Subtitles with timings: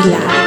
[0.00, 0.39] Isla.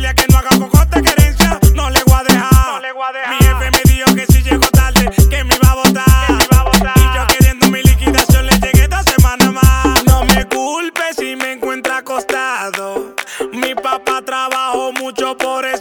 [0.00, 2.18] que no haga pocote querencia, no le voy.
[2.66, 3.30] No le voy a dejar.
[3.30, 6.94] Mi jefe me dijo que si llego tarde, que me iba a votar.
[6.96, 10.04] Y yo queriendo mi liquidación le llegué esta semana más.
[10.04, 13.14] No me culpes si me encuentra acostado.
[13.52, 15.77] Mi papá trabajó mucho por eso.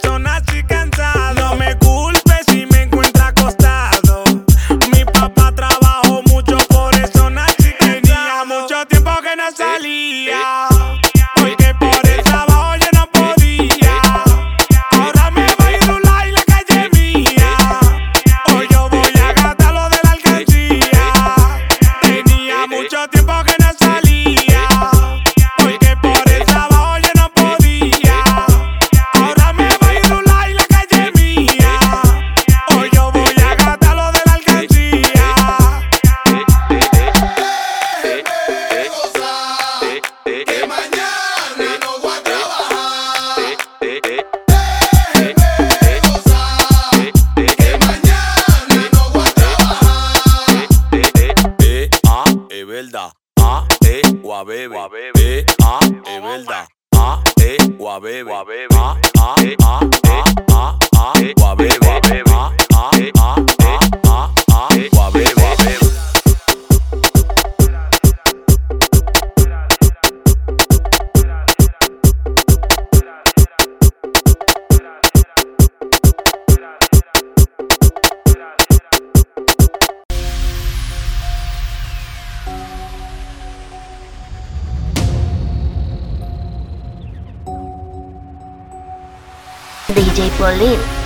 [90.18, 90.97] DJ Pauline.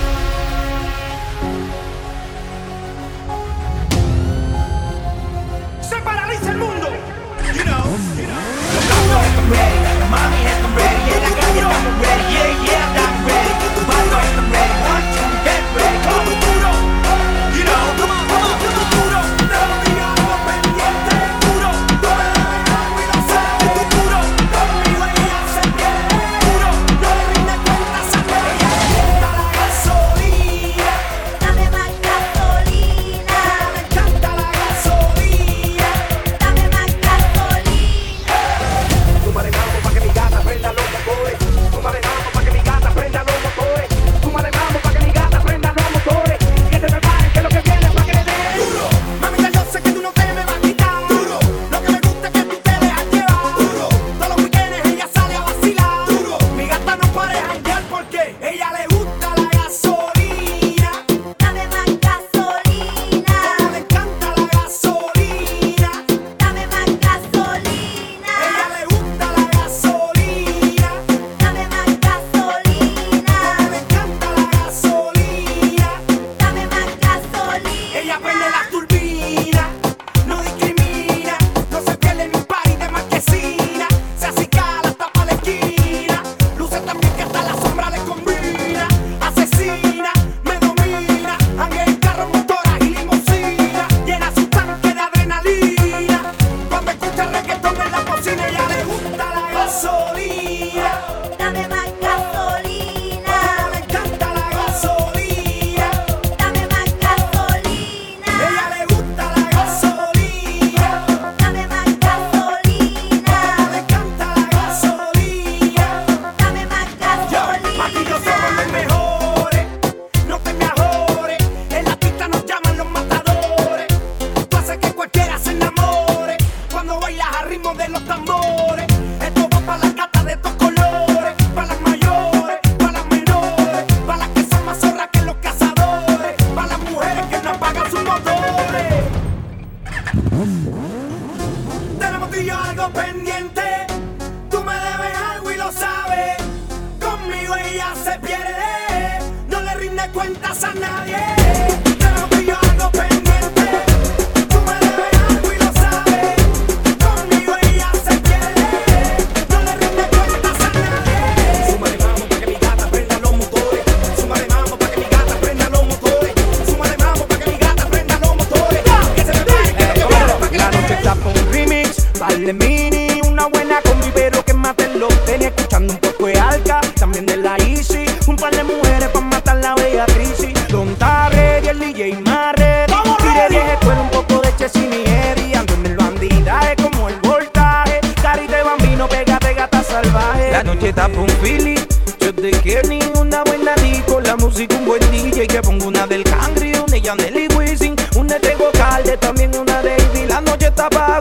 [190.52, 191.80] La noche está un feeling.
[192.20, 196.06] Yo te quiero ni una buena disco, la música un buen DJ que pongo una
[196.06, 200.26] del Cangri, una Yanel y Wisin, una de Gocalde, también una de Ivy.
[200.26, 201.20] La noche está pa'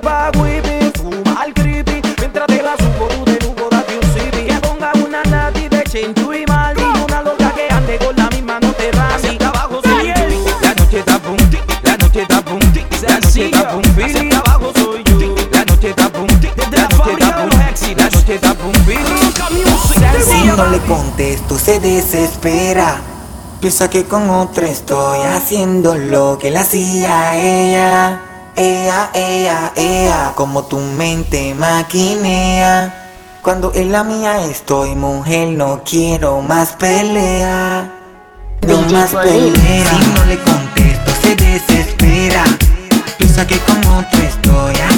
[0.00, 2.02] tapago y me fuma al creepy.
[2.18, 4.46] Mientras te la subo, tú de nuevo date un sipi.
[4.46, 6.76] Que ponga una nati de chinchu y mal.
[6.76, 9.14] Y una loca que ande con la misma no te va.
[9.14, 10.14] Así abajo soy yo.
[10.62, 11.36] La noche está boom,
[11.82, 12.58] la noche está boom,
[13.04, 15.34] la noche está boom, Hacia abajo soy yo.
[15.52, 17.94] La noche está boom, desde la fábrica de los Hexi.
[17.94, 18.72] La noche está boom,
[20.56, 22.96] Cuando le contesto se desespera.
[23.60, 28.33] Piensa que con otra estoy haciendo lo que la hacía ella.
[28.56, 33.10] Ea, ea, ea, como tu mente maquinea.
[33.42, 37.92] Cuando en la mía estoy, mujer, no quiero más pelea.
[38.66, 39.90] No más pelea.
[39.90, 42.44] Si no le contesto, se desespera.
[43.18, 44.93] Piensa que con otro estoy.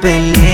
[0.00, 0.45] feliz.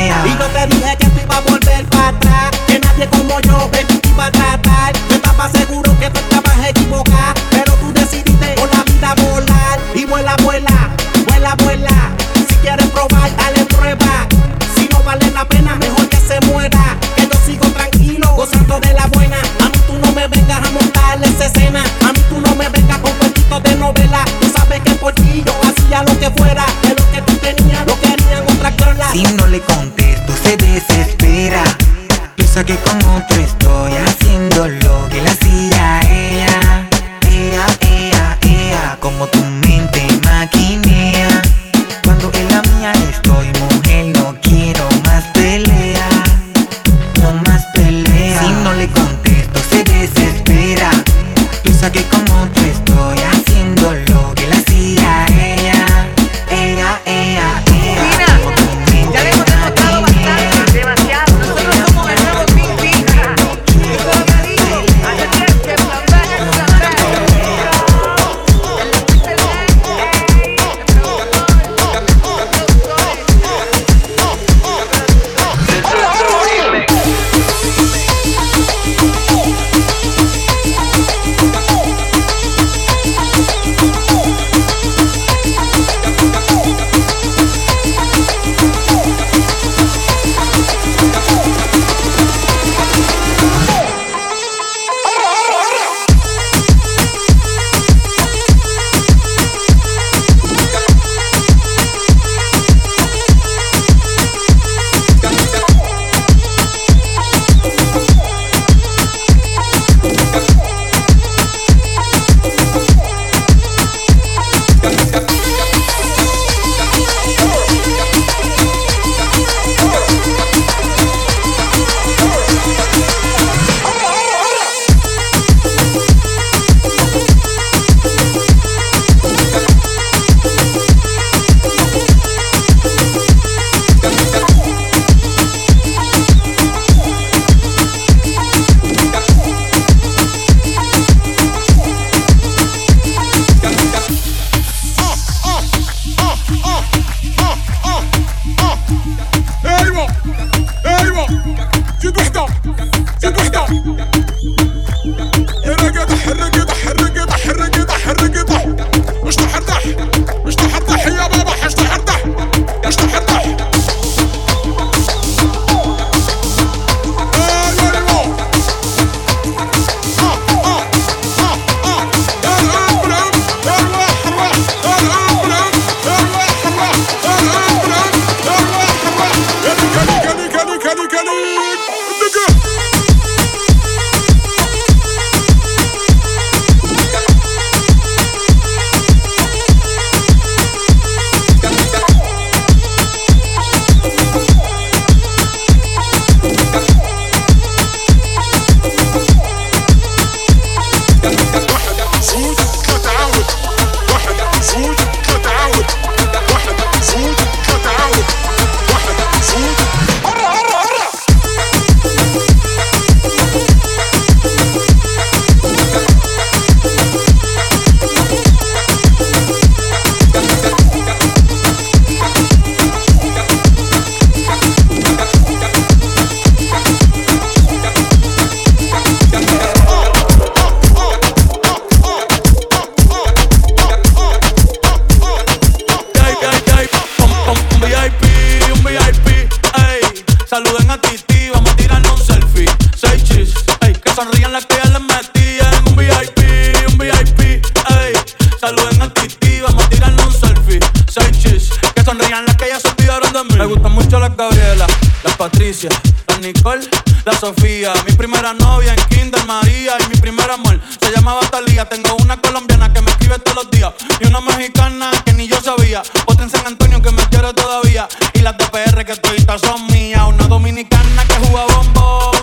[257.25, 257.93] La Sofía.
[258.07, 261.89] Mi primera novia en Kinder María y mi primer amor se llamaba Talía.
[261.89, 265.61] Tengo una colombiana que me escribe todos los días y una mexicana que ni yo
[265.61, 266.03] sabía.
[266.27, 269.87] Otra en San Antonio que me quiere todavía y las de PR que toditas son
[269.89, 270.23] mías.
[270.27, 272.37] Una dominicana que juega bombón,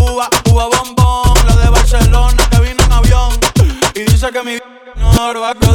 [0.00, 1.46] uva, uva bombón.
[1.46, 3.38] La de Barcelona que vino en avión
[3.94, 4.58] y dice que mi
[4.96, 5.66] no, que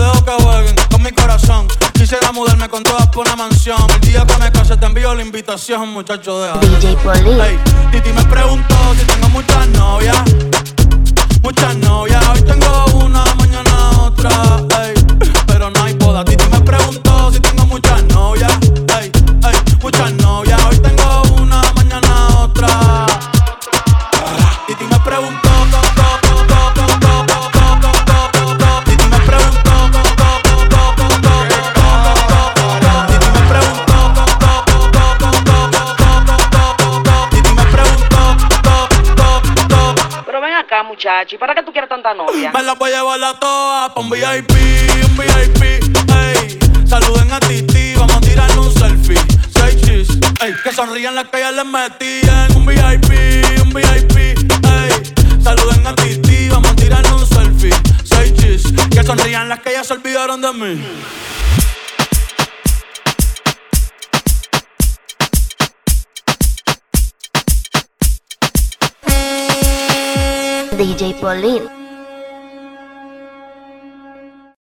[2.03, 3.77] Quisiera mudarme con todas por una mansión.
[3.95, 7.39] El día que me case te envío la invitación, muchacho de DJ Polly.
[7.39, 7.57] Ey,
[7.93, 10.17] Titi me preguntó si tengo muchas novias.
[11.41, 14.29] Muchas novias, hoy tengo una, mañana otra.
[14.83, 14.93] Ey,
[15.47, 16.25] pero no hay boda.
[16.25, 18.51] Titi me preguntó si tengo muchas novias.
[41.33, 42.51] ¿Y para qué tú quieres tanta novia?
[42.51, 44.51] Me la voy a llevar a todas pa' un VIP,
[45.03, 46.59] un VIP, ey.
[46.87, 49.19] Saluden a Titi, vamos a tirarle un selfie.
[49.55, 50.07] Seis chis,
[50.41, 50.53] ey.
[50.63, 53.09] Que sonrían las que ya les metí en un VIP,
[53.63, 55.41] un VIP, ey.
[55.43, 57.73] Saluden a Titi, vamos a tirarle un selfie.
[58.03, 60.85] Seis chis, que sonrían las que ya se olvidaron de mí.
[70.83, 71.82] DJ Polly.